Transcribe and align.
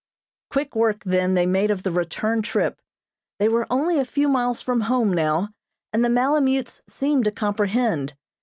Quick 0.49 0.75
work 0.75 1.03
then 1.03 1.35
they 1.35 1.45
made 1.45 1.69
of 1.69 1.83
the 1.83 1.91
return 1.91 2.41
trip. 2.41 2.81
They 3.37 3.47
were 3.47 3.67
only 3.69 3.99
a 3.99 4.03
few 4.03 4.27
miles 4.27 4.59
from 4.59 4.81
home 4.81 5.13
now, 5.13 5.49
and 5.93 6.03
the 6.03 6.09
malemutes 6.09 6.81
seemed 6.87 7.25
to 7.25 7.31
comprehend. 7.31 8.15